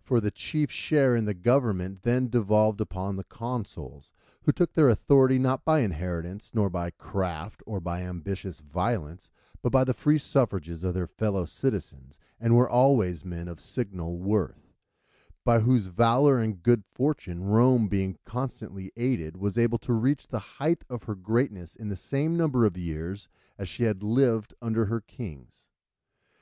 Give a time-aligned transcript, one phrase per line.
[0.00, 4.10] For the chief share in the government then devolved upon the consuls,
[4.44, 9.30] who took their authority not by inheritance, nor yet by craft or by ambitious violence,
[9.60, 14.16] but by the free suffrages of their fellow citizens, and were always men of signal
[14.16, 14.72] worth;
[15.44, 20.38] by whose valour and good fortune Rome being constantly aided, was able to reach the
[20.56, 23.28] height of her greatness in the same number of years
[23.58, 25.68] as she had lived under her kings.